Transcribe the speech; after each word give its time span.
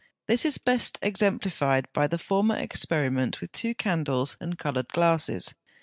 This 0.27 0.45
is 0.47 0.57
best 0.57 0.97
exemplified 1.03 1.87
by 1.93 2.07
the 2.07 2.17
former 2.17 2.55
experiment 2.55 3.39
with 3.39 3.51
two 3.51 3.75
candles 3.75 4.35
and 4.39 4.57
coloured 4.57 4.87
glasses. 4.87 5.53